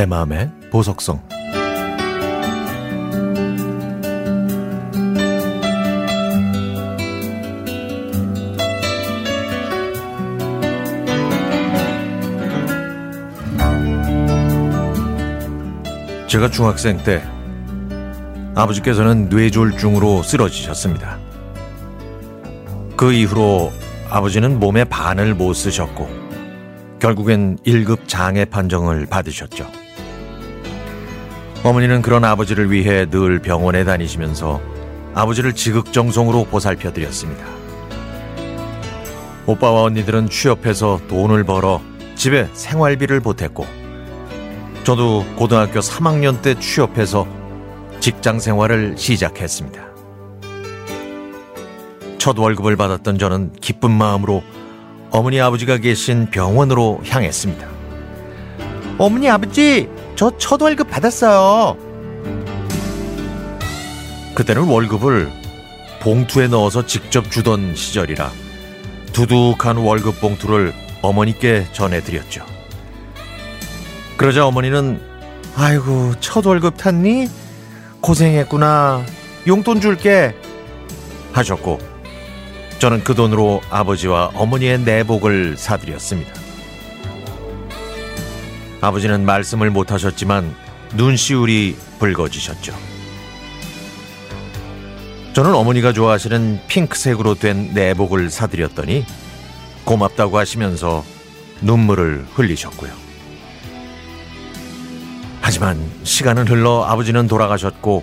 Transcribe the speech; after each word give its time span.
내 0.00 0.06
마음의 0.06 0.50
보석성 0.70 1.20
제가 16.28 16.48
중학생 16.50 16.96
때 17.04 17.22
아버지께서는 18.54 19.28
뇌졸중으로 19.28 20.22
쓰러지셨습니다. 20.22 21.18
그 22.96 23.12
이후로 23.12 23.70
아버지는 24.08 24.58
몸의 24.58 24.86
반을 24.86 25.34
못 25.34 25.52
쓰셨고 25.52 26.08
결국엔 27.00 27.58
1급 27.66 28.08
장애 28.08 28.46
판정을 28.46 29.04
받으셨죠. 29.04 29.79
어머니는 31.62 32.00
그런 32.00 32.24
아버지를 32.24 32.70
위해 32.70 33.04
늘 33.06 33.38
병원에 33.38 33.84
다니시면서 33.84 34.60
아버지를 35.14 35.52
지극정성으로 35.52 36.44
보살펴 36.44 36.92
드렸습니다. 36.92 37.44
오빠와 39.46 39.82
언니들은 39.82 40.30
취업해서 40.30 41.00
돈을 41.08 41.44
벌어 41.44 41.82
집에 42.14 42.48
생활비를 42.54 43.20
보탰고 43.20 43.66
저도 44.84 45.26
고등학교 45.36 45.80
3학년 45.80 46.40
때 46.40 46.58
취업해서 46.58 47.26
직장 48.00 48.38
생활을 48.38 48.94
시작했습니다. 48.96 49.90
첫 52.16 52.38
월급을 52.38 52.76
받았던 52.76 53.18
저는 53.18 53.52
기쁜 53.60 53.90
마음으로 53.90 54.42
어머니 55.10 55.40
아버지가 55.40 55.78
계신 55.78 56.30
병원으로 56.30 57.00
향했습니다. 57.04 57.68
어머니 58.98 59.28
아버지, 59.28 59.88
저 60.16 60.30
첫 60.38 60.60
월급 60.60 60.90
받았어요. 60.90 61.76
그때는 64.34 64.64
월급을 64.64 65.30
봉투에 66.00 66.48
넣어서 66.48 66.86
직접 66.86 67.30
주던 67.30 67.74
시절이라 67.74 68.30
두둑한 69.12 69.76
월급 69.76 70.20
봉투를 70.20 70.72
어머니께 71.02 71.66
전해드렸죠. 71.72 72.44
그러자 74.16 74.46
어머니는 74.46 75.00
아이고 75.56 76.14
첫 76.20 76.46
월급 76.46 76.76
탔니? 76.76 77.28
고생했구나. 78.00 79.04
용돈 79.46 79.80
줄게. 79.80 80.34
하셨고 81.32 81.78
저는 82.78 83.04
그 83.04 83.14
돈으로 83.14 83.60
아버지와 83.70 84.30
어머니의 84.34 84.80
내복을 84.80 85.56
사드렸습니다. 85.56 86.39
아버지는 88.80 89.24
말씀을 89.24 89.70
못하셨지만 89.70 90.54
눈시울이 90.94 91.76
붉어지셨죠. 91.98 92.74
저는 95.32 95.54
어머니가 95.54 95.92
좋아하시는 95.92 96.60
핑크색으로 96.66 97.36
된 97.36 97.72
내복을 97.72 98.30
사드렸더니 98.30 99.04
고맙다고 99.84 100.38
하시면서 100.38 101.04
눈물을 101.62 102.26
흘리셨고요. 102.34 102.90
하지만 105.40 105.80
시간은 106.04 106.48
흘러 106.48 106.84
아버지는 106.84 107.26
돌아가셨고 107.26 108.02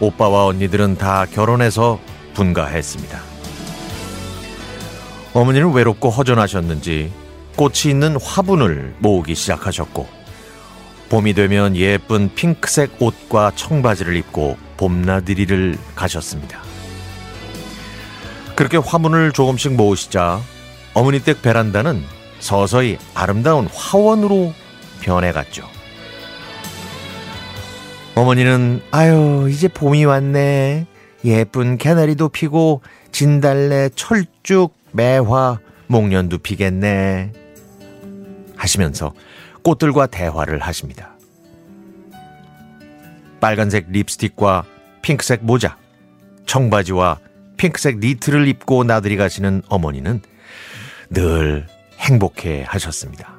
오빠와 0.00 0.46
언니들은 0.46 0.96
다 0.96 1.26
결혼해서 1.26 1.98
분가했습니다. 2.34 3.20
어머니는 5.32 5.72
외롭고 5.72 6.10
허전하셨는지 6.10 7.12
꽃이 7.56 7.90
있는 7.90 8.20
화분을 8.20 8.94
모으기 8.98 9.34
시작하셨고 9.34 10.06
봄이 11.08 11.34
되면 11.34 11.76
예쁜 11.76 12.34
핑크색 12.34 13.00
옷과 13.00 13.52
청바지를 13.54 14.16
입고 14.16 14.56
봄나들이를 14.76 15.78
가셨습니다. 15.94 16.60
그렇게 18.54 18.76
화분을 18.76 19.32
조금씩 19.32 19.74
모으시자 19.74 20.40
어머니 20.94 21.20
댁 21.20 21.42
베란다는 21.42 22.02
서서히 22.40 22.98
아름다운 23.14 23.68
화원으로 23.72 24.52
변해갔죠. 25.00 25.68
어머니는 28.14 28.82
아유 28.90 29.48
이제 29.50 29.68
봄이 29.68 30.04
왔네. 30.04 30.86
예쁜 31.24 31.76
개나리도 31.76 32.30
피고 32.30 32.80
진달래, 33.12 33.90
철쭉, 33.94 34.74
매화, 34.92 35.58
목련도 35.86 36.38
피겠네. 36.38 37.45
하시면서 38.66 39.14
꽃들과 39.62 40.06
대화를 40.08 40.58
하십니다. 40.58 41.16
빨간색 43.40 43.86
립스틱과 43.90 44.64
핑크색 45.02 45.44
모자, 45.44 45.76
청바지와 46.46 47.18
핑크색 47.56 47.98
니트를 47.98 48.48
입고 48.48 48.84
나들이 48.84 49.16
가시는 49.16 49.62
어머니는 49.68 50.20
늘 51.10 51.66
행복해 51.98 52.64
하셨습니다. 52.66 53.34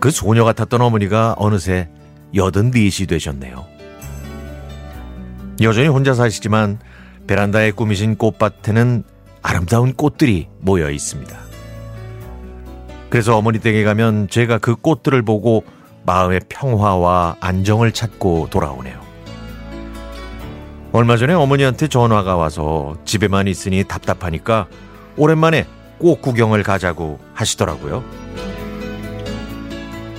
그 0.00 0.10
소녀 0.10 0.44
같았던 0.44 0.80
어머니가 0.80 1.34
어느새 1.36 1.88
여든 2.34 2.70
넷이 2.70 3.06
되셨네요. 3.06 3.66
여전히 5.60 5.88
혼자 5.88 6.14
사시지만 6.14 6.78
베란다에 7.26 7.72
꾸미신 7.72 8.16
꽃밭에는 8.16 9.04
아름다운 9.42 9.92
꽃들이 9.92 10.48
모여 10.60 10.90
있습니다. 10.90 11.47
그래서 13.10 13.36
어머니 13.36 13.58
댁에 13.58 13.84
가면 13.84 14.28
제가 14.28 14.58
그 14.58 14.76
꽃들을 14.76 15.22
보고 15.22 15.64
마음의 16.04 16.40
평화와 16.48 17.36
안정을 17.40 17.92
찾고 17.92 18.48
돌아오네요. 18.50 18.98
얼마 20.92 21.16
전에 21.16 21.34
어머니한테 21.34 21.88
전화가 21.88 22.36
와서 22.36 22.96
집에만 23.04 23.46
있으니 23.46 23.84
답답하니까 23.84 24.66
오랜만에 25.16 25.66
꽃 25.98 26.22
구경을 26.22 26.62
가자고 26.62 27.18
하시더라고요. 27.34 28.04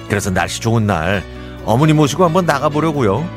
그래서 0.07 0.31
날씨 0.31 0.59
좋은 0.61 0.85
날 0.85 1.23
어머니 1.65 1.93
모시고 1.93 2.23
한번 2.23 2.45
나가보려고요. 2.45 3.27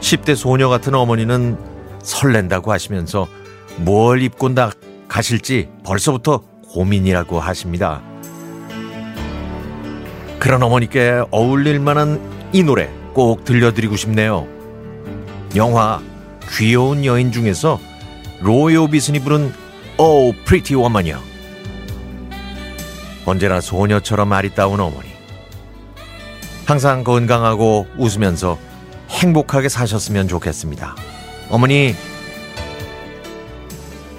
10대 0.00 0.34
소녀 0.36 0.68
같은 0.68 0.94
어머니는 0.94 1.58
설렌다고 2.02 2.72
하시면서 2.72 3.26
뭘 3.76 4.22
입고 4.22 4.50
나 4.50 4.70
가실지 5.08 5.68
벌써부터 5.84 6.42
고민이라고 6.68 7.40
하십니다. 7.40 8.02
그런 10.48 10.62
어머니께 10.62 11.24
어울릴 11.30 11.78
만한 11.78 12.18
이 12.54 12.62
노래 12.62 12.88
꼭 13.12 13.44
들려드리고 13.44 13.96
싶네요. 13.96 14.48
영화 15.56 16.00
귀여운 16.56 17.04
여인 17.04 17.32
중에서 17.32 17.78
로이 18.40 18.74
오비슨이 18.78 19.20
부른 19.20 19.52
Oh 19.98 20.34
Pretty 20.46 20.82
Woman이요. 20.82 21.20
언제나 23.26 23.60
소녀처럼 23.60 24.32
아리따운 24.32 24.80
어머니. 24.80 25.10
항상 26.64 27.04
건강하고 27.04 27.86
웃으면서 27.98 28.56
행복하게 29.10 29.68
사셨으면 29.68 30.28
좋겠습니다. 30.28 30.96
어머니, 31.50 31.94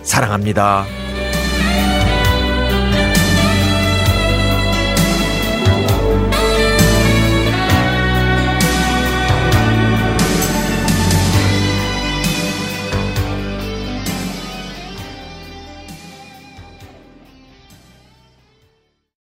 사랑합니다. 0.03 0.85